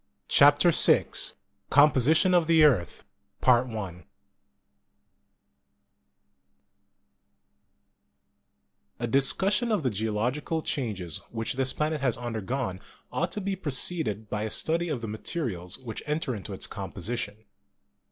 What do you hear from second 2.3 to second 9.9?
OF THE EARTH A discussion of